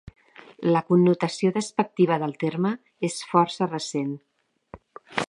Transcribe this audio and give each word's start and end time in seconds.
La 0.75 0.79
connotació 0.87 1.51
despectiva 1.57 2.19
del 2.25 2.35
terme 2.45 2.73
és 3.11 3.21
força 3.35 3.69
recent. 3.73 4.13